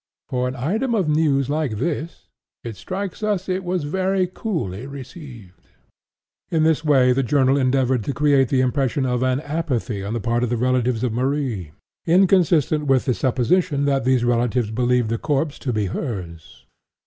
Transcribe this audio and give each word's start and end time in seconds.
For 0.29 0.47
an 0.47 0.55
item 0.55 0.95
of 0.95 1.07
news 1.07 1.47
like 1.47 1.77
this, 1.77 2.27
it 2.63 2.75
strikes 2.75 3.21
us 3.21 3.47
it 3.47 3.63
was 3.63 3.83
very 3.83 4.25
coolly 4.25 4.87
received." 4.87 5.67
In 6.49 6.63
this 6.63 6.83
way 6.83 7.13
the 7.13 7.21
journal 7.21 7.55
endeavored 7.55 8.03
to 8.05 8.13
create 8.15 8.49
the 8.49 8.61
impression 8.61 9.05
of 9.05 9.21
an 9.21 9.41
apathy 9.41 10.03
on 10.03 10.13
the 10.13 10.19
part 10.19 10.41
of 10.43 10.49
the 10.49 10.57
relatives 10.57 11.03
of 11.03 11.13
Marie, 11.13 11.73
inconsistent 12.07 12.87
with 12.87 13.05
the 13.05 13.13
supposition 13.13 13.85
that 13.85 14.03
these 14.03 14.25
relatives 14.25 14.71
believed 14.71 15.09
the 15.09 15.19
corpse 15.19 15.59
to 15.59 15.71
be 15.71 15.85
hers. 15.85 16.65